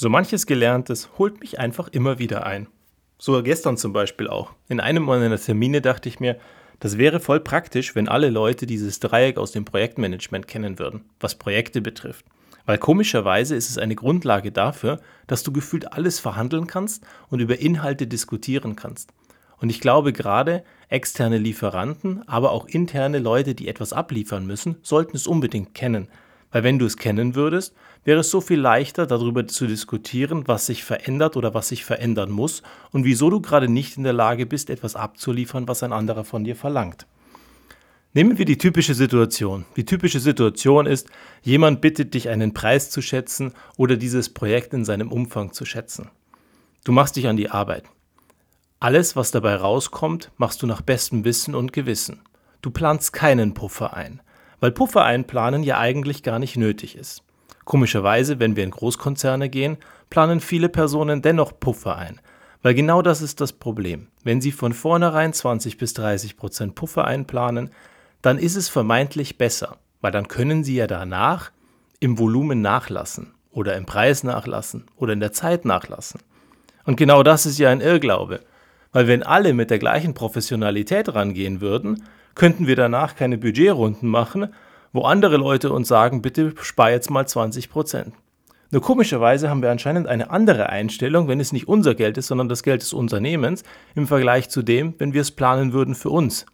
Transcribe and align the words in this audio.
So 0.00 0.08
manches 0.08 0.46
Gelerntes 0.46 1.08
holt 1.18 1.40
mich 1.40 1.58
einfach 1.58 1.88
immer 1.88 2.20
wieder 2.20 2.46
ein. 2.46 2.68
So 3.18 3.42
gestern 3.42 3.76
zum 3.76 3.92
Beispiel 3.92 4.28
auch. 4.28 4.52
In 4.68 4.78
einem 4.78 5.02
meiner 5.02 5.36
Termine 5.40 5.80
dachte 5.80 6.08
ich 6.08 6.20
mir, 6.20 6.38
das 6.78 6.98
wäre 6.98 7.18
voll 7.18 7.40
praktisch, 7.40 7.96
wenn 7.96 8.06
alle 8.06 8.30
Leute 8.30 8.64
dieses 8.66 9.00
Dreieck 9.00 9.38
aus 9.38 9.50
dem 9.50 9.64
Projektmanagement 9.64 10.46
kennen 10.46 10.78
würden, 10.78 11.06
was 11.18 11.34
Projekte 11.34 11.80
betrifft. 11.80 12.24
Weil 12.64 12.78
komischerweise 12.78 13.56
ist 13.56 13.70
es 13.70 13.76
eine 13.76 13.96
Grundlage 13.96 14.52
dafür, 14.52 15.00
dass 15.26 15.42
du 15.42 15.50
gefühlt 15.50 15.92
alles 15.92 16.20
verhandeln 16.20 16.68
kannst 16.68 17.04
und 17.28 17.40
über 17.40 17.58
Inhalte 17.58 18.06
diskutieren 18.06 18.76
kannst. 18.76 19.12
Und 19.56 19.68
ich 19.68 19.80
glaube 19.80 20.12
gerade 20.12 20.62
externe 20.88 21.38
Lieferanten, 21.38 22.22
aber 22.28 22.52
auch 22.52 22.68
interne 22.68 23.18
Leute, 23.18 23.56
die 23.56 23.66
etwas 23.66 23.92
abliefern 23.92 24.46
müssen, 24.46 24.76
sollten 24.82 25.16
es 25.16 25.26
unbedingt 25.26 25.74
kennen, 25.74 26.06
weil 26.50 26.62
wenn 26.62 26.78
du 26.78 26.86
es 26.86 26.96
kennen 26.96 27.34
würdest, 27.34 27.74
wäre 28.04 28.20
es 28.20 28.30
so 28.30 28.40
viel 28.40 28.60
leichter, 28.60 29.06
darüber 29.06 29.46
zu 29.46 29.66
diskutieren, 29.66 30.44
was 30.46 30.66
sich 30.66 30.84
verändert 30.84 31.36
oder 31.36 31.54
was 31.54 31.68
sich 31.68 31.84
verändern 31.84 32.30
muss 32.30 32.62
und 32.90 33.04
wieso 33.04 33.30
du 33.30 33.40
gerade 33.40 33.68
nicht 33.68 33.96
in 33.96 34.04
der 34.04 34.12
Lage 34.12 34.46
bist, 34.46 34.70
etwas 34.70 34.96
abzuliefern, 34.96 35.68
was 35.68 35.82
ein 35.82 35.92
anderer 35.92 36.24
von 36.24 36.44
dir 36.44 36.56
verlangt. 36.56 37.06
Nehmen 38.14 38.38
wir 38.38 38.46
die 38.46 38.56
typische 38.56 38.94
Situation. 38.94 39.66
Die 39.76 39.84
typische 39.84 40.20
Situation 40.20 40.86
ist, 40.86 41.08
jemand 41.42 41.82
bittet 41.82 42.14
dich, 42.14 42.30
einen 42.30 42.54
Preis 42.54 42.90
zu 42.90 43.02
schätzen 43.02 43.52
oder 43.76 43.96
dieses 43.96 44.32
Projekt 44.32 44.72
in 44.72 44.86
seinem 44.86 45.12
Umfang 45.12 45.52
zu 45.52 45.66
schätzen. 45.66 46.10
Du 46.84 46.92
machst 46.92 47.16
dich 47.16 47.28
an 47.28 47.36
die 47.36 47.50
Arbeit. 47.50 47.84
Alles, 48.80 49.14
was 49.14 49.30
dabei 49.30 49.56
rauskommt, 49.56 50.30
machst 50.38 50.62
du 50.62 50.66
nach 50.66 50.80
bestem 50.80 51.24
Wissen 51.24 51.54
und 51.54 51.72
Gewissen. 51.74 52.22
Du 52.62 52.70
planst 52.70 53.12
keinen 53.12 53.52
Puffer 53.52 53.94
ein 53.94 54.22
weil 54.60 54.72
Puffer 54.72 55.04
einplanen 55.04 55.62
ja 55.62 55.78
eigentlich 55.78 56.22
gar 56.22 56.38
nicht 56.38 56.56
nötig 56.56 56.96
ist. 56.96 57.22
Komischerweise, 57.64 58.38
wenn 58.38 58.56
wir 58.56 58.64
in 58.64 58.70
Großkonzerne 58.70 59.48
gehen, 59.48 59.76
planen 60.10 60.40
viele 60.40 60.68
Personen 60.68 61.22
dennoch 61.22 61.60
Puffer 61.60 61.96
ein, 61.96 62.20
weil 62.62 62.74
genau 62.74 63.02
das 63.02 63.20
ist 63.20 63.40
das 63.40 63.52
Problem. 63.52 64.08
Wenn 64.24 64.40
sie 64.40 64.52
von 64.52 64.72
vornherein 64.72 65.32
20 65.32 65.76
bis 65.76 65.94
30 65.94 66.36
Prozent 66.36 66.74
Puffer 66.74 67.04
einplanen, 67.04 67.70
dann 68.22 68.38
ist 68.38 68.56
es 68.56 68.68
vermeintlich 68.68 69.38
besser, 69.38 69.76
weil 70.00 70.12
dann 70.12 70.28
können 70.28 70.64
sie 70.64 70.76
ja 70.76 70.86
danach 70.86 71.52
im 72.00 72.18
Volumen 72.18 72.62
nachlassen 72.62 73.34
oder 73.50 73.76
im 73.76 73.86
Preis 73.86 74.24
nachlassen 74.24 74.86
oder 74.96 75.12
in 75.12 75.20
der 75.20 75.32
Zeit 75.32 75.64
nachlassen. 75.64 76.20
Und 76.84 76.96
genau 76.96 77.22
das 77.22 77.44
ist 77.44 77.58
ja 77.58 77.70
ein 77.70 77.80
Irrglaube, 77.80 78.40
weil 78.92 79.06
wenn 79.06 79.22
alle 79.22 79.52
mit 79.52 79.70
der 79.70 79.78
gleichen 79.78 80.14
Professionalität 80.14 81.14
rangehen 81.14 81.60
würden, 81.60 82.04
könnten 82.38 82.66
wir 82.66 82.76
danach 82.76 83.16
keine 83.16 83.36
Budgetrunden 83.36 84.08
machen, 84.08 84.48
wo 84.92 85.02
andere 85.02 85.36
Leute 85.36 85.70
uns 85.70 85.88
sagen, 85.88 86.22
bitte 86.22 86.54
spar 86.62 86.90
jetzt 86.90 87.10
mal 87.10 87.26
20 87.26 87.68
Prozent. 87.68 88.14
Nur 88.70 88.80
komischerweise 88.80 89.50
haben 89.50 89.62
wir 89.62 89.70
anscheinend 89.70 90.06
eine 90.06 90.30
andere 90.30 90.68
Einstellung, 90.68 91.26
wenn 91.28 91.40
es 91.40 91.52
nicht 91.52 91.68
unser 91.68 91.94
Geld 91.94 92.16
ist, 92.16 92.28
sondern 92.28 92.48
das 92.48 92.62
Geld 92.62 92.82
des 92.82 92.92
Unternehmens, 92.92 93.64
im 93.94 94.06
Vergleich 94.06 94.50
zu 94.50 94.62
dem, 94.62 94.94
wenn 94.98 95.14
wir 95.14 95.22
es 95.22 95.30
planen 95.30 95.72
würden 95.72 95.94
für 95.94 96.10
uns. 96.10 96.46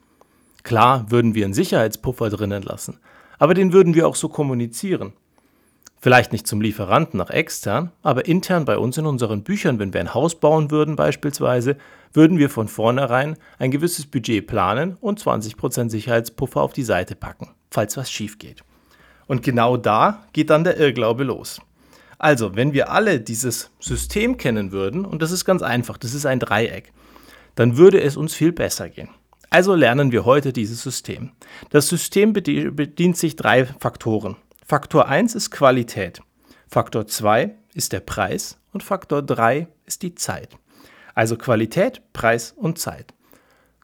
Klar 0.62 1.10
würden 1.10 1.34
wir 1.34 1.44
einen 1.44 1.55
Sicherheitspuffer 1.55 2.30
drinnen 2.30 2.62
lassen, 2.62 2.98
aber 3.38 3.55
den 3.55 3.72
würden 3.72 3.94
wir 3.94 4.08
auch 4.08 4.16
so 4.16 4.28
kommunizieren. 4.28 5.12
Vielleicht 6.05 6.33
nicht 6.33 6.47
zum 6.47 6.60
Lieferanten 6.60 7.16
nach 7.16 7.30
extern, 7.30 7.91
aber 8.02 8.27
intern 8.27 8.66
bei 8.66 8.77
uns 8.77 8.98
in 8.98 9.06
unseren 9.06 9.42
Büchern, 9.42 9.78
wenn 9.78 9.94
wir 9.94 10.00
ein 10.00 10.12
Haus 10.12 10.38
bauen 10.38 10.70
würden 10.70 10.96
beispielsweise, 10.96 11.78
würden 12.12 12.36
wir 12.36 12.50
von 12.50 12.69
vornherein 12.69 13.38
ein 13.58 13.70
gewisses 13.70 14.05
Budget 14.05 14.46
planen 14.46 14.98
und 15.00 15.19
20% 15.19 15.88
Sicherheitspuffer 15.88 16.61
auf 16.61 16.74
die 16.74 16.83
Seite 16.83 17.14
packen, 17.16 17.55
falls 17.70 17.96
was 17.96 18.11
schief 18.11 18.36
geht. 18.36 18.64
Und 19.28 19.42
genau 19.42 19.78
da 19.78 20.27
geht 20.34 20.50
dann 20.50 20.64
der 20.64 20.77
Irrglaube 20.77 21.24
los. 21.24 21.62
Also, 22.18 22.55
wenn 22.55 22.74
wir 22.74 22.91
alle 22.91 23.18
dieses 23.18 23.70
System 23.80 24.36
kennen 24.36 24.72
würden, 24.72 25.06
und 25.06 25.22
das 25.22 25.33
ist 25.33 25.46
ganz 25.46 25.62
einfach, 25.62 25.96
das 25.96 26.12
ist 26.12 26.27
ein 26.27 26.39
Dreieck, 26.39 26.92
dann 27.55 27.78
würde 27.78 28.02
es 28.02 28.18
uns 28.18 28.34
viel 28.34 28.52
besser 28.52 28.91
gehen. 28.91 29.08
Also 29.48 29.74
lernen 29.74 30.12
wir 30.12 30.27
heute 30.27 30.52
dieses 30.52 30.83
System. 30.83 31.30
Das 31.70 31.89
System 31.89 32.34
bedient 32.34 33.17
sich 33.17 33.36
drei 33.36 33.64
Faktoren. 33.64 34.36
Faktor 34.67 35.08
1 35.08 35.35
ist 35.35 35.51
Qualität, 35.51 36.23
Faktor 36.67 37.07
2 37.07 37.55
ist 37.75 37.92
der 37.92 38.01
Preis 38.01 38.58
und 38.73 38.83
Faktor 38.83 39.20
3 39.20 39.69
ist 39.85 40.01
die 40.01 40.14
Zeit. 40.14 40.57
Also 41.14 41.36
Qualität, 41.36 42.01
Preis 42.14 42.52
und 42.57 42.79
Zeit. 42.79 43.13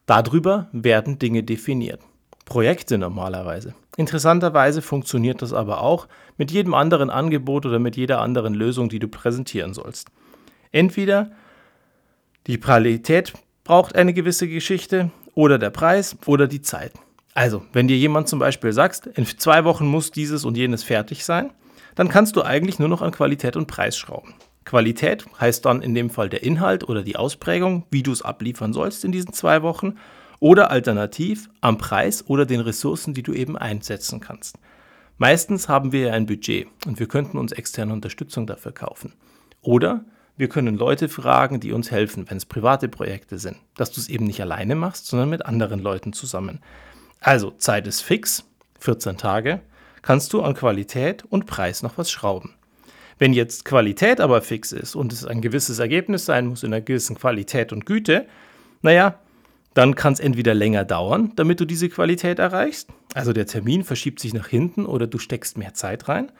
Darüber 0.07 0.69
werden 0.71 1.19
Dinge 1.19 1.43
definiert. 1.43 2.01
Projekte 2.45 2.97
normalerweise. 2.97 3.75
Interessanterweise 3.95 4.81
funktioniert 4.81 5.43
das 5.43 5.53
aber 5.53 5.81
auch 5.81 6.07
mit 6.37 6.49
jedem 6.49 6.73
anderen 6.73 7.11
Angebot 7.11 7.67
oder 7.67 7.77
mit 7.77 7.95
jeder 7.95 8.19
anderen 8.19 8.55
Lösung, 8.55 8.89
die 8.89 8.97
du 8.97 9.07
präsentieren 9.07 9.75
sollst. 9.75 10.09
Entweder 10.71 11.29
die 12.47 12.59
Qualität 12.59 13.33
braucht 13.63 13.95
eine 13.95 14.15
gewisse 14.15 14.47
Geschichte 14.47 15.11
oder 15.35 15.59
der 15.59 15.69
Preis 15.69 16.17
oder 16.25 16.47
die 16.47 16.63
Zeit. 16.63 16.93
Also, 17.33 17.63
wenn 17.71 17.87
dir 17.87 17.97
jemand 17.97 18.27
zum 18.27 18.39
Beispiel 18.39 18.73
sagt, 18.73 19.07
in 19.07 19.25
zwei 19.25 19.63
Wochen 19.63 19.87
muss 19.87 20.11
dieses 20.11 20.43
und 20.43 20.57
jenes 20.57 20.83
fertig 20.83 21.23
sein, 21.23 21.51
dann 21.95 22.09
kannst 22.09 22.35
du 22.35 22.41
eigentlich 22.41 22.79
nur 22.79 22.89
noch 22.89 23.01
an 23.01 23.11
Qualität 23.11 23.55
und 23.55 23.67
Preis 23.67 23.97
schrauben. 23.97 24.33
Qualität 24.65 25.25
heißt 25.39 25.65
dann 25.65 25.81
in 25.81 25.95
dem 25.95 26.09
Fall 26.09 26.29
der 26.29 26.43
Inhalt 26.43 26.87
oder 26.87 27.03
die 27.03 27.15
Ausprägung, 27.15 27.85
wie 27.89 28.03
du 28.03 28.11
es 28.11 28.21
abliefern 28.21 28.73
sollst 28.73 29.03
in 29.03 29.11
diesen 29.11 29.33
zwei 29.33 29.61
Wochen, 29.63 29.95
oder 30.39 30.71
alternativ 30.71 31.49
am 31.61 31.77
Preis 31.77 32.27
oder 32.27 32.45
den 32.45 32.61
Ressourcen, 32.61 33.13
die 33.13 33.21
du 33.21 33.31
eben 33.33 33.57
einsetzen 33.57 34.19
kannst. 34.19 34.57
Meistens 35.17 35.69
haben 35.69 35.91
wir 35.91 36.07
ja 36.07 36.13
ein 36.13 36.25
Budget 36.25 36.67
und 36.87 36.99
wir 36.99 37.07
könnten 37.07 37.37
uns 37.37 37.51
externe 37.51 37.93
Unterstützung 37.93 38.47
dafür 38.47 38.71
kaufen. 38.71 39.13
Oder 39.61 40.03
wir 40.37 40.49
können 40.49 40.77
Leute 40.77 41.09
fragen, 41.09 41.59
die 41.59 41.73
uns 41.73 41.91
helfen, 41.91 42.25
wenn 42.27 42.37
es 42.37 42.45
private 42.45 42.89
Projekte 42.89 43.37
sind, 43.37 43.57
dass 43.75 43.91
du 43.91 44.01
es 44.01 44.09
eben 44.09 44.25
nicht 44.25 44.41
alleine 44.41 44.75
machst, 44.75 45.05
sondern 45.05 45.29
mit 45.29 45.45
anderen 45.45 45.79
Leuten 45.79 46.11
zusammen. 46.11 46.59
Also 47.21 47.51
Zeit 47.51 47.85
ist 47.85 48.01
fix, 48.01 48.43
14 48.79 49.15
Tage, 49.15 49.61
kannst 50.01 50.33
du 50.33 50.41
an 50.41 50.55
Qualität 50.55 51.23
und 51.29 51.45
Preis 51.45 51.83
noch 51.83 51.97
was 51.97 52.09
schrauben. 52.09 52.55
Wenn 53.19 53.33
jetzt 53.33 53.63
Qualität 53.63 54.19
aber 54.19 54.41
fix 54.41 54.71
ist 54.71 54.95
und 54.95 55.13
es 55.13 55.23
ein 55.23 55.41
gewisses 55.41 55.77
Ergebnis 55.77 56.25
sein 56.25 56.47
muss 56.47 56.63
in 56.63 56.73
einer 56.73 56.81
gewissen 56.81 57.15
Qualität 57.15 57.71
und 57.71 57.85
Güte, 57.85 58.25
naja, 58.81 59.19
dann 59.75 59.93
kann 59.93 60.13
es 60.13 60.19
entweder 60.19 60.55
länger 60.55 60.83
dauern, 60.83 61.31
damit 61.35 61.59
du 61.59 61.65
diese 61.65 61.89
Qualität 61.89 62.39
erreichst, 62.39 62.89
also 63.13 63.31
der 63.31 63.45
Termin 63.45 63.83
verschiebt 63.83 64.19
sich 64.19 64.33
nach 64.33 64.47
hinten 64.47 64.87
oder 64.87 65.05
du 65.05 65.19
steckst 65.19 65.59
mehr 65.59 65.75
Zeit 65.75 66.09
rein, 66.09 66.31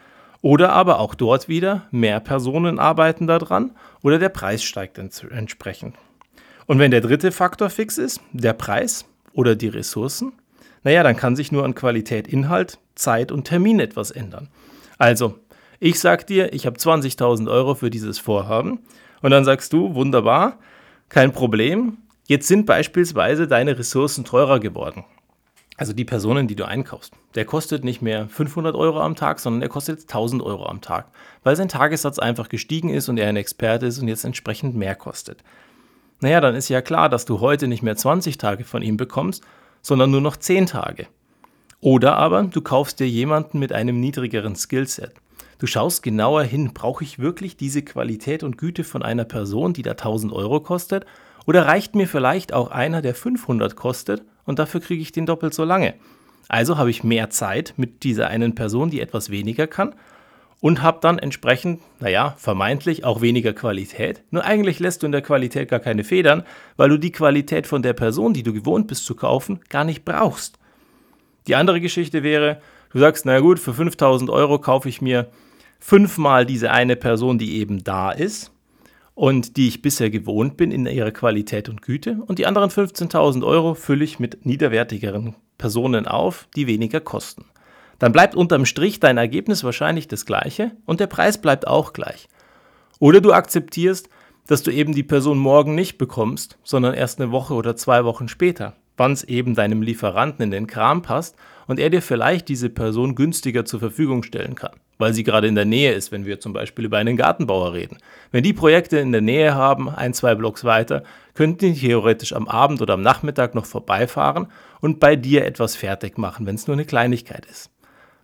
oder 0.42 0.72
aber 0.72 1.00
auch 1.00 1.14
dort 1.14 1.48
wieder 1.48 1.88
mehr 1.92 2.20
Personen 2.20 2.80
arbeiten 2.80 3.28
daran 3.28 3.72
oder 4.02 4.18
der 4.18 4.30
Preis 4.30 4.64
steigt 4.64 4.98
entsprechend. 4.98 5.96
Und 6.66 6.80
wenn 6.80 6.90
der 6.90 7.02
dritte 7.02 7.32
Faktor 7.32 7.70
fix 7.70 8.00
ist, 8.00 8.22
der 8.34 8.54
Preis 8.54 9.06
oder 9.34 9.56
die 9.56 9.68
Ressourcen, 9.68 10.34
naja, 10.84 11.04
dann 11.04 11.16
kann 11.16 11.36
sich 11.36 11.52
nur 11.52 11.64
an 11.64 11.76
Qualität, 11.76 12.28
Inhalt, 12.28 12.80
Zeit 12.96 13.32
und 13.32 13.46
Termin 13.46 13.80
etwas 13.80 14.12
ändern. 14.12 14.50
Also, 14.98 15.40
ich 15.80 16.00
sag 16.00 16.28
dir, 16.28 16.54
ich 16.54 16.66
habe 16.66 16.78
20.000 16.78 17.50
Euro 17.50 17.76
für 17.76 17.90
dieses 17.90 18.20
Vorhaben 18.20 18.80
und 19.22 19.32
dann 19.32 19.46
sagst 19.46 19.74
du, 19.74 19.96
wunderbar, 19.96 20.60
kein 21.10 21.32
Problem, 21.34 21.98
jetzt 22.28 22.48
sind 22.48 22.66
beispielsweise 22.66 23.48
deine 23.48 23.78
Ressourcen 23.78 24.24
teurer 24.24 24.60
geworden. 24.60 25.06
Also 25.78 25.94
die 25.94 26.06
Personen, 26.06 26.48
die 26.48 26.56
du 26.56 26.68
einkaufst. 26.68 27.14
Der 27.34 27.46
kostet 27.46 27.84
nicht 27.84 28.04
mehr 28.04 28.28
500 28.30 28.76
Euro 28.76 29.02
am 29.02 29.16
Tag, 29.16 29.40
sondern 29.40 29.62
der 29.62 29.70
kostet 29.70 30.00
jetzt 30.00 30.12
1000 30.12 30.44
Euro 30.44 30.68
am 30.68 30.82
Tag, 30.82 31.08
weil 31.44 31.56
sein 31.56 31.70
Tagessatz 31.70 32.20
einfach 32.20 32.50
gestiegen 32.50 32.90
ist 32.90 33.10
und 33.10 33.18
er 33.18 33.28
ein 33.28 33.36
Experte 33.36 33.88
ist 33.88 34.00
und 34.00 34.08
jetzt 34.08 34.24
entsprechend 34.24 34.76
mehr 34.76 34.94
kostet. 34.94 35.44
Naja, 36.20 36.40
dann 36.40 36.54
ist 36.54 36.70
ja 36.70 36.84
klar, 36.84 37.10
dass 37.10 37.26
du 37.26 37.40
heute 37.40 37.68
nicht 37.68 37.82
mehr 37.82 37.96
20 37.96 38.38
Tage 38.38 38.64
von 38.64 38.84
ihm 38.84 38.96
bekommst, 38.96 39.44
sondern 39.82 40.12
nur 40.12 40.22
noch 40.22 40.38
10 40.38 40.68
Tage. 40.68 41.08
Oder 41.80 42.18
aber 42.18 42.44
du 42.44 42.62
kaufst 42.62 43.00
dir 43.00 43.08
jemanden 43.08 43.60
mit 43.60 43.74
einem 43.74 44.00
niedrigeren 44.00 44.56
Skillset. 44.56 45.14
Du 45.58 45.68
schaust 45.68 46.04
genauer 46.04 46.44
hin, 46.44 46.74
brauche 46.74 47.04
ich 47.04 47.20
wirklich 47.20 47.58
diese 47.58 47.82
Qualität 47.82 48.44
und 48.44 48.58
Güte 48.58 48.84
von 48.84 49.04
einer 49.04 49.26
Person, 49.26 49.74
die 49.74 49.84
da 49.84 49.92
1000 49.92 50.32
Euro 50.34 50.60
kostet? 50.60 51.06
Oder 51.46 51.66
reicht 51.66 51.96
mir 51.96 52.08
vielleicht 52.08 52.54
auch 52.54 52.72
einer, 52.72 53.02
der 53.02 53.16
500 53.16 53.76
kostet 53.76 54.24
und 54.46 54.60
dafür 54.60 54.82
kriege 54.82 55.02
ich 55.02 55.12
den 55.12 55.26
doppelt 55.26 55.54
so 55.54 55.64
lange? 55.64 55.96
Also 56.48 56.78
habe 56.78 56.90
ich 56.90 57.04
mehr 57.04 57.30
Zeit 57.30 57.74
mit 57.78 58.04
dieser 58.04 58.28
einen 58.28 58.56
Person, 58.56 58.90
die 58.90 59.02
etwas 59.02 59.30
weniger 59.30 59.68
kann 59.68 59.96
und 60.62 60.84
habe 60.84 61.00
dann 61.02 61.20
entsprechend, 61.20 61.82
naja, 62.00 62.36
vermeintlich 62.38 63.04
auch 63.04 63.22
weniger 63.22 63.52
Qualität. 63.52 64.24
Nur 64.30 64.46
eigentlich 64.46 64.80
lässt 64.80 65.02
du 65.02 65.08
in 65.08 65.12
der 65.12 65.24
Qualität 65.24 65.68
gar 65.68 65.80
keine 65.80 66.04
Federn, 66.04 66.44
weil 66.78 66.90
du 66.90 66.98
die 66.98 67.12
Qualität 67.12 67.66
von 67.68 67.82
der 67.82 67.94
Person, 67.94 68.34
die 68.34 68.44
du 68.44 68.54
gewohnt 68.54 68.88
bist 68.88 69.06
zu 69.06 69.16
kaufen, 69.16 69.60
gar 69.70 69.84
nicht 69.84 70.06
brauchst. 70.06 70.60
Die 71.48 71.56
andere 71.56 71.82
Geschichte 71.82 72.22
wäre, 72.22 72.62
du 72.94 73.00
sagst, 73.00 73.26
na 73.26 73.40
gut, 73.40 73.60
für 73.60 73.74
5000 73.74 74.30
Euro 74.30 74.60
kaufe 74.60 74.88
ich 74.88 75.02
mir 75.02 75.32
fünfmal 75.80 76.46
diese 76.46 76.70
eine 76.70 76.96
Person, 76.96 77.40
die 77.40 77.58
eben 77.58 77.84
da 77.84 78.12
ist 78.12 78.52
und 79.16 79.58
die 79.58 79.68
ich 79.68 79.82
bisher 79.82 80.12
gewohnt 80.12 80.58
bin 80.58 80.72
in 80.72 80.86
ihrer 80.86 81.12
Qualität 81.12 81.70
und 81.70 81.82
Güte. 81.82 82.20
Und 82.28 82.38
die 82.38 82.46
anderen 82.46 82.70
15.000 82.70 83.44
Euro 83.44 83.74
fülle 83.74 84.04
ich 84.04 84.20
mit 84.20 84.46
niederwertigeren 84.46 85.36
Personen 85.58 86.06
auf, 86.06 86.48
die 86.56 86.68
weniger 86.68 87.00
kosten 87.00 87.46
dann 88.02 88.14
bleibt 88.14 88.34
unterm 88.34 88.66
Strich 88.66 89.00
dein 89.00 89.20
Ergebnis 89.20 89.64
wahrscheinlich 89.64 90.08
das 90.08 90.26
gleiche 90.26 90.72
und 90.88 91.00
der 91.00 91.06
Preis 91.06 91.40
bleibt 91.40 91.68
auch 91.68 91.94
gleich. 91.94 92.28
Oder 92.98 93.22
du 93.22 93.32
akzeptierst, 93.32 94.10
dass 94.48 94.64
du 94.64 94.72
eben 94.72 94.96
die 94.96 95.04
Person 95.04 95.38
morgen 95.38 95.76
nicht 95.76 96.00
bekommst, 96.00 96.58
sondern 96.64 96.96
erst 96.96 97.22
eine 97.22 97.32
Woche 97.32 97.54
oder 97.54 97.76
zwei 97.76 98.04
Wochen 98.04 98.28
später, 98.28 98.74
wann 98.98 99.12
es 99.12 99.24
eben 99.24 99.54
deinem 99.54 99.84
Lieferanten 99.84 100.44
in 100.44 100.50
den 100.50 100.66
Kram 100.66 101.04
passt 101.04 101.36
und 101.68 101.80
er 101.80 101.92
dir 101.92 102.02
vielleicht 102.02 102.50
diese 102.50 102.72
Person 102.72 103.14
günstiger 103.14 103.66
zur 103.66 103.80
Verfügung 103.80 104.24
stellen 104.24 104.56
kann, 104.56 104.74
weil 104.98 105.14
sie 105.14 105.24
gerade 105.24 105.48
in 105.48 105.54
der 105.54 105.66
Nähe 105.66 105.94
ist, 105.94 106.12
wenn 106.12 106.26
wir 106.26 106.40
zum 106.40 106.54
Beispiel 106.54 106.86
über 106.86 106.98
einen 106.98 107.18
Gartenbauer 107.18 107.74
reden. 107.74 108.00
Wenn 108.32 108.42
die 108.42 108.54
Projekte 108.54 108.98
in 108.98 109.12
der 109.12 109.22
Nähe 109.22 109.54
haben, 109.54 109.90
ein, 109.90 110.16
zwei 110.16 110.34
Blocks 110.34 110.64
weiter, 110.64 111.04
könnten 111.36 111.76
die 111.76 111.80
theoretisch 111.80 112.34
am 112.34 112.48
Abend 112.48 112.82
oder 112.82 112.96
am 112.96 113.04
Nachmittag 113.04 113.54
noch 113.54 113.68
vorbeifahren 113.68 114.48
und 114.80 115.00
bei 115.00 115.16
dir 115.16 115.46
etwas 115.46 115.76
fertig 115.76 116.18
machen, 116.18 116.48
wenn 116.48 116.56
es 116.56 116.66
nur 116.66 116.74
eine 116.74 116.86
Kleinigkeit 116.86 117.46
ist. 117.46 117.70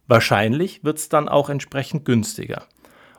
Wahrscheinlich 0.07 0.83
wird 0.83 0.97
es 0.97 1.09
dann 1.09 1.27
auch 1.29 1.49
entsprechend 1.49 2.05
günstiger. 2.05 2.63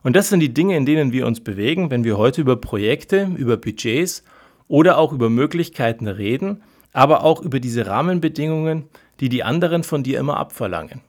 Und 0.02 0.16
das 0.16 0.28
sind 0.28 0.40
die 0.40 0.54
Dinge, 0.54 0.76
in 0.76 0.86
denen 0.86 1.12
wir 1.12 1.26
uns 1.26 1.40
bewegen, 1.40 1.90
wenn 1.90 2.04
wir 2.04 2.16
heute 2.16 2.40
über 2.40 2.56
Projekte, 2.56 3.30
über 3.36 3.56
Budgets 3.56 4.24
oder 4.68 4.98
auch 4.98 5.12
über 5.12 5.28
Möglichkeiten 5.28 6.06
reden, 6.06 6.62
aber 6.92 7.24
auch 7.24 7.42
über 7.42 7.60
diese 7.60 7.86
Rahmenbedingungen, 7.86 8.84
die 9.20 9.28
die 9.28 9.42
anderen 9.42 9.82
von 9.82 10.02
dir 10.02 10.18
immer 10.18 10.36
abverlangen. 10.36 11.00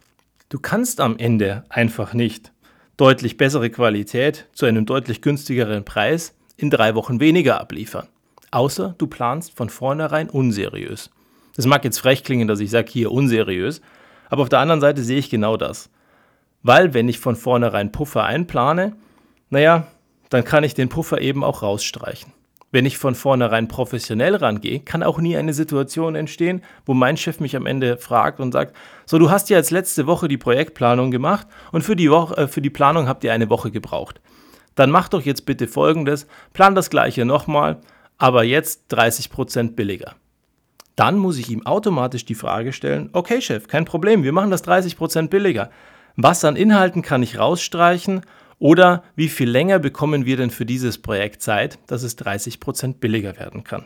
Du 0.49 0.59
kannst 0.59 0.99
am 0.99 1.17
Ende 1.17 1.63
einfach 1.69 2.13
nicht 2.13 2.51
deutlich 2.97 3.37
bessere 3.37 3.69
Qualität 3.69 4.47
zu 4.53 4.65
einem 4.65 4.85
deutlich 4.85 5.21
günstigeren 5.21 5.85
Preis 5.85 6.35
in 6.57 6.69
drei 6.69 6.95
Wochen 6.95 7.19
weniger 7.19 7.61
abliefern. 7.61 8.07
Außer 8.51 8.95
du 8.97 9.07
planst 9.07 9.55
von 9.55 9.69
vornherein 9.69 10.29
unseriös. 10.29 11.11
Das 11.55 11.65
mag 11.65 11.83
jetzt 11.85 11.99
frech 11.99 12.23
klingen, 12.23 12.47
dass 12.47 12.59
ich 12.59 12.71
sage 12.71 12.91
hier 12.91 13.11
unseriös, 13.11 13.81
aber 14.29 14.43
auf 14.43 14.49
der 14.49 14.59
anderen 14.59 14.81
Seite 14.81 15.03
sehe 15.03 15.19
ich 15.19 15.29
genau 15.29 15.57
das. 15.57 15.89
Weil 16.63 16.93
wenn 16.93 17.09
ich 17.09 17.19
von 17.19 17.35
vornherein 17.35 17.91
Puffer 17.91 18.23
einplane, 18.23 18.93
naja, 19.49 19.87
dann 20.29 20.43
kann 20.43 20.63
ich 20.63 20.73
den 20.73 20.89
Puffer 20.89 21.21
eben 21.21 21.43
auch 21.43 21.63
rausstreichen. 21.63 22.33
Wenn 22.71 22.85
ich 22.85 22.99
von 22.99 23.15
vornherein 23.15 23.67
professionell 23.67 24.35
rangehe, 24.35 24.81
kann 24.81 25.01
auch 25.01 25.17
nie 25.17 25.35
eine 25.35 25.53
Situation 25.53 26.13
entstehen, 26.13 26.61
wo 26.85 26.93
mein 26.93 27.17
Chef 27.17 27.39
mich 27.39 27.55
am 27.55 27.65
Ende 27.65 27.97
fragt 27.97 28.39
und 28.39 28.51
sagt, 28.51 28.75
so 29.07 29.17
du 29.17 29.31
hast 29.31 29.49
ja 29.49 29.57
jetzt 29.57 29.71
letzte 29.71 30.05
Woche 30.05 30.27
die 30.27 30.37
Projektplanung 30.37 31.09
gemacht 31.09 31.47
und 31.71 31.81
für 31.81 31.95
die, 31.95 32.11
Woche, 32.11 32.37
äh, 32.37 32.47
für 32.47 32.61
die 32.61 32.69
Planung 32.69 33.07
habt 33.07 33.23
ihr 33.23 33.33
eine 33.33 33.49
Woche 33.49 33.71
gebraucht. 33.71 34.21
Dann 34.75 34.91
mach 34.91 35.09
doch 35.09 35.23
jetzt 35.23 35.47
bitte 35.47 35.67
folgendes, 35.67 36.27
plan 36.53 36.75
das 36.75 36.91
gleiche 36.91 37.25
nochmal, 37.25 37.81
aber 38.19 38.43
jetzt 38.43 38.93
30% 38.93 39.75
billiger. 39.75 40.15
Dann 40.99 41.17
muss 41.17 41.37
ich 41.37 41.49
ihm 41.49 41.65
automatisch 41.65 42.25
die 42.25 42.35
Frage 42.35 42.73
stellen, 42.73 43.09
okay 43.13 43.39
Chef, 43.39 43.69
kein 43.69 43.85
Problem, 43.85 44.23
wir 44.23 44.33
machen 44.33 44.51
das 44.51 44.65
30% 44.65 45.29
billiger. 45.29 45.69
Was 46.17 46.43
an 46.43 46.57
Inhalten 46.57 47.03
kann 47.03 47.23
ich 47.23 47.39
rausstreichen 47.39 48.19
oder 48.59 49.03
wie 49.15 49.29
viel 49.29 49.49
länger 49.49 49.79
bekommen 49.79 50.25
wir 50.25 50.35
denn 50.35 50.49
für 50.49 50.65
dieses 50.65 50.97
Projekt 50.97 51.41
Zeit, 51.41 51.79
dass 51.87 52.03
es 52.03 52.17
30% 52.17 52.95
billiger 52.95 53.39
werden 53.39 53.63
kann? 53.63 53.85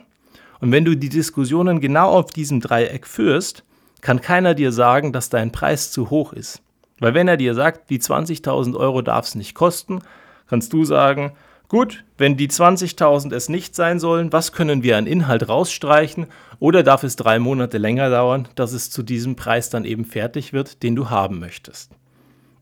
Und 0.58 0.72
wenn 0.72 0.84
du 0.84 0.96
die 0.96 1.08
Diskussionen 1.08 1.78
genau 1.78 2.08
auf 2.10 2.32
diesem 2.32 2.58
Dreieck 2.58 3.06
führst, 3.06 3.62
kann 4.00 4.20
keiner 4.20 4.54
dir 4.54 4.72
sagen, 4.72 5.12
dass 5.12 5.28
dein 5.28 5.52
Preis 5.52 5.92
zu 5.92 6.10
hoch 6.10 6.32
ist. 6.32 6.62
Weil 6.98 7.14
wenn 7.14 7.28
er 7.28 7.36
dir 7.36 7.54
sagt, 7.54 7.90
die 7.90 8.00
20.000 8.00 8.76
Euro 8.76 9.02
darf 9.02 9.26
es 9.26 9.36
nicht 9.36 9.54
kosten, 9.54 10.00
kannst 10.48 10.72
du 10.72 10.82
sagen, 10.82 11.34
gut, 11.68 12.04
wenn 12.18 12.36
die 12.36 12.48
20.000 12.48 13.34
es 13.34 13.48
nicht 13.48 13.74
sein 13.74 13.98
sollen, 13.98 14.32
was 14.32 14.52
können 14.52 14.82
wir 14.82 14.96
an 14.96 15.06
Inhalt 15.06 15.48
rausstreichen 15.48 16.26
oder 16.58 16.82
darf 16.82 17.02
es 17.02 17.16
drei 17.16 17.38
Monate 17.38 17.78
länger 17.78 18.10
dauern, 18.10 18.48
dass 18.54 18.72
es 18.72 18.90
zu 18.90 19.02
diesem 19.02 19.36
Preis 19.36 19.70
dann 19.70 19.84
eben 19.84 20.04
fertig 20.04 20.52
wird, 20.52 20.82
den 20.82 20.96
du 20.96 21.10
haben 21.10 21.38
möchtest. 21.38 21.90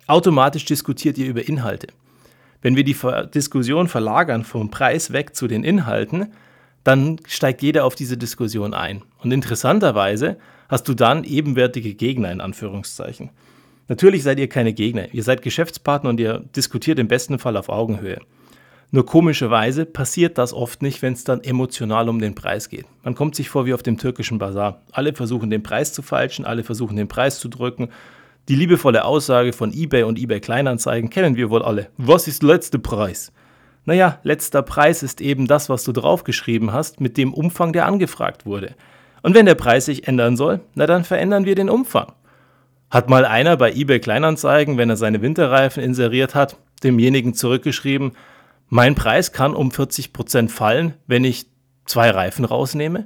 Automatisch 0.06 0.64
diskutiert 0.64 1.18
ihr 1.18 1.26
über 1.26 1.46
Inhalte. 1.46 1.88
Wenn 2.60 2.76
wir 2.76 2.84
die 2.84 2.96
Diskussion 3.34 3.88
verlagern 3.88 4.44
vom 4.44 4.70
Preis 4.70 5.12
weg 5.12 5.34
zu 5.34 5.48
den 5.48 5.64
Inhalten, 5.64 6.32
dann 6.84 7.18
steigt 7.26 7.62
jeder 7.62 7.84
auf 7.84 7.94
diese 7.94 8.16
Diskussion 8.16 8.74
ein. 8.74 9.02
Und 9.18 9.32
interessanterweise 9.32 10.38
hast 10.68 10.88
du 10.88 10.94
dann 10.94 11.24
ebenwertige 11.24 11.94
Gegner 11.94 12.32
in 12.32 12.40
Anführungszeichen. 12.40 13.30
Natürlich 13.88 14.22
seid 14.22 14.38
ihr 14.38 14.48
keine 14.48 14.72
Gegner, 14.72 15.12
ihr 15.12 15.22
seid 15.22 15.42
Geschäftspartner 15.42 16.10
und 16.10 16.20
ihr 16.20 16.44
diskutiert 16.56 16.98
im 16.98 17.08
besten 17.08 17.38
Fall 17.38 17.56
auf 17.56 17.68
Augenhöhe. 17.68 18.20
Nur 18.92 19.04
komischerweise 19.04 19.84
passiert 19.84 20.38
das 20.38 20.52
oft 20.52 20.82
nicht, 20.82 21.02
wenn 21.02 21.14
es 21.14 21.24
dann 21.24 21.42
emotional 21.42 22.08
um 22.08 22.20
den 22.20 22.36
Preis 22.36 22.68
geht. 22.68 22.86
Man 23.02 23.16
kommt 23.16 23.34
sich 23.34 23.48
vor 23.48 23.66
wie 23.66 23.74
auf 23.74 23.82
dem 23.82 23.98
türkischen 23.98 24.38
Bazar. 24.38 24.82
Alle 24.92 25.12
versuchen 25.12 25.50
den 25.50 25.64
Preis 25.64 25.92
zu 25.92 26.02
falschen, 26.02 26.44
alle 26.44 26.62
versuchen 26.62 26.96
den 26.96 27.08
Preis 27.08 27.40
zu 27.40 27.48
drücken 27.48 27.88
die 28.48 28.56
liebevolle 28.56 29.04
Aussage 29.04 29.52
von 29.52 29.72
eBay 29.72 30.02
und 30.02 30.18
eBay 30.18 30.40
Kleinanzeigen 30.40 31.10
kennen 31.10 31.36
wir 31.36 31.50
wohl 31.50 31.62
alle. 31.62 31.88
Was 31.96 32.26
ist 32.26 32.42
letzter 32.42 32.78
Preis? 32.78 33.32
Naja, 33.84 34.18
letzter 34.24 34.62
Preis 34.62 35.02
ist 35.02 35.20
eben 35.20 35.46
das, 35.46 35.68
was 35.68 35.84
du 35.84 35.92
draufgeschrieben 35.92 36.72
hast, 36.72 37.00
mit 37.00 37.16
dem 37.16 37.34
Umfang, 37.34 37.72
der 37.72 37.86
angefragt 37.86 38.44
wurde. 38.44 38.74
Und 39.22 39.34
wenn 39.34 39.46
der 39.46 39.54
Preis 39.54 39.84
sich 39.84 40.08
ändern 40.08 40.36
soll, 40.36 40.60
na 40.74 40.86
dann 40.86 41.04
verändern 41.04 41.44
wir 41.44 41.54
den 41.54 41.70
Umfang. 41.70 42.12
Hat 42.90 43.08
mal 43.08 43.24
einer 43.24 43.56
bei 43.56 43.72
eBay 43.72 44.00
Kleinanzeigen, 44.00 44.76
wenn 44.76 44.90
er 44.90 44.96
seine 44.96 45.22
Winterreifen 45.22 45.82
inseriert 45.82 46.34
hat, 46.34 46.56
demjenigen 46.82 47.34
zurückgeschrieben, 47.34 48.12
mein 48.74 48.94
Preis 48.94 49.32
kann 49.32 49.54
um 49.54 49.68
40% 49.68 50.48
fallen, 50.48 50.94
wenn 51.06 51.24
ich 51.24 51.44
zwei 51.84 52.08
Reifen 52.08 52.46
rausnehme? 52.46 53.04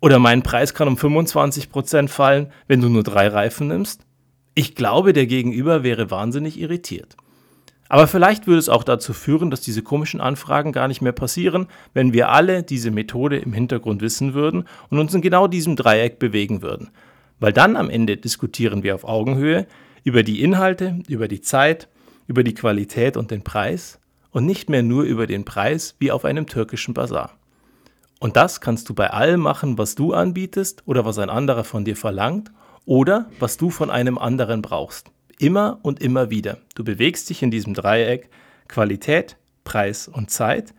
Oder 0.00 0.18
mein 0.18 0.42
Preis 0.42 0.72
kann 0.72 0.88
um 0.88 0.96
25% 0.96 2.08
fallen, 2.08 2.50
wenn 2.66 2.80
du 2.80 2.88
nur 2.88 3.02
drei 3.02 3.28
Reifen 3.28 3.68
nimmst? 3.68 4.06
Ich 4.54 4.74
glaube, 4.74 5.12
der 5.12 5.26
Gegenüber 5.26 5.82
wäre 5.82 6.10
wahnsinnig 6.10 6.58
irritiert. 6.58 7.18
Aber 7.90 8.06
vielleicht 8.06 8.46
würde 8.46 8.60
es 8.60 8.70
auch 8.70 8.84
dazu 8.84 9.12
führen, 9.12 9.50
dass 9.50 9.60
diese 9.60 9.82
komischen 9.82 10.22
Anfragen 10.22 10.72
gar 10.72 10.88
nicht 10.88 11.02
mehr 11.02 11.12
passieren, 11.12 11.66
wenn 11.92 12.14
wir 12.14 12.30
alle 12.30 12.62
diese 12.62 12.90
Methode 12.90 13.36
im 13.36 13.52
Hintergrund 13.52 14.00
wissen 14.00 14.32
würden 14.32 14.64
und 14.88 14.98
uns 14.98 15.12
in 15.12 15.20
genau 15.20 15.46
diesem 15.46 15.76
Dreieck 15.76 16.20
bewegen 16.20 16.62
würden. 16.62 16.88
Weil 17.38 17.52
dann 17.52 17.76
am 17.76 17.90
Ende 17.90 18.16
diskutieren 18.16 18.82
wir 18.82 18.94
auf 18.94 19.04
Augenhöhe 19.04 19.66
über 20.04 20.22
die 20.22 20.40
Inhalte, 20.40 21.00
über 21.06 21.28
die 21.28 21.42
Zeit, 21.42 21.88
über 22.26 22.42
die 22.42 22.54
Qualität 22.54 23.18
und 23.18 23.30
den 23.30 23.44
Preis 23.44 23.98
und 24.32 24.46
nicht 24.46 24.68
mehr 24.68 24.82
nur 24.82 25.04
über 25.04 25.26
den 25.26 25.44
Preis 25.44 25.94
wie 25.98 26.10
auf 26.10 26.24
einem 26.24 26.46
türkischen 26.46 26.94
Bazar. 26.94 27.38
Und 28.18 28.36
das 28.36 28.60
kannst 28.60 28.88
du 28.88 28.94
bei 28.94 29.10
allem 29.10 29.40
machen, 29.40 29.78
was 29.78 29.94
du 29.94 30.12
anbietest 30.12 30.82
oder 30.86 31.04
was 31.04 31.18
ein 31.18 31.30
anderer 31.30 31.64
von 31.64 31.84
dir 31.84 31.96
verlangt 31.96 32.50
oder 32.84 33.30
was 33.38 33.56
du 33.56 33.70
von 33.70 33.90
einem 33.90 34.18
anderen 34.18 34.62
brauchst. 34.62 35.10
Immer 35.38 35.78
und 35.82 36.00
immer 36.00 36.30
wieder. 36.30 36.58
Du 36.74 36.84
bewegst 36.84 37.30
dich 37.30 37.42
in 37.42 37.50
diesem 37.50 37.74
Dreieck 37.74 38.30
Qualität, 38.68 39.36
Preis 39.64 40.08
und 40.08 40.30
Zeit 40.30 40.74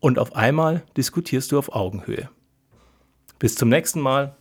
und 0.00 0.18
auf 0.18 0.34
einmal 0.34 0.82
diskutierst 0.96 1.52
du 1.52 1.58
auf 1.58 1.72
Augenhöhe. 1.74 2.30
Bis 3.38 3.54
zum 3.54 3.68
nächsten 3.68 4.00
Mal. 4.00 4.35